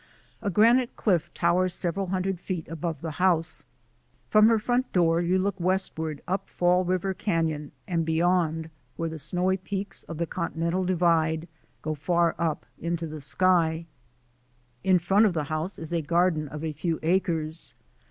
A 0.41 0.49
granite 0.49 0.95
cliff 0.95 1.31
towers 1.35 1.75
several 1.75 2.07
hundred 2.07 2.39
feet 2.39 2.67
above 2.67 3.01
the 3.01 3.19
house. 3.23 3.65
From 4.31 4.47
her 4.49 4.57
front 4.57 4.91
door 4.91 5.21
you 5.21 5.37
look 5.37 5.59
westward 5.59 6.23
up 6.27 6.49
Fall 6.49 6.83
River 6.83 7.13
can 7.13 7.53
on, 7.53 7.71
and 7.87 8.03
beyond 8.03 8.71
where 8.97 9.09
the 9.09 9.19
snowy 9.19 9.57
peaks 9.57 10.01
of 10.05 10.17
the 10.17 10.25
Continental 10.25 10.83
Divide 10.85 11.47
go 11.83 11.93
far 11.93 12.33
up 12.39 12.65
into 12.79 13.05
the 13.05 13.21
sky. 13.21 13.85
In 14.83 14.97
DEVELOPMENT 14.97 15.03
OF 15.07 15.07
A 15.07 15.07
WOMAN 15.07 15.07
GUIDE 15.07 15.07
265 15.07 15.07
front 15.21 15.25
of 15.27 15.33
the 15.35 15.53
house 15.53 15.77
is 15.77 15.93
a 15.93 16.01
garden 16.01 16.47
of 16.47 16.63
a 16.63 16.73
few 16.73 16.99
acres. 17.03 17.75